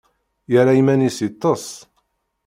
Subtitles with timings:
[0.51, 1.65] Yerra iman-is yeṭṭes.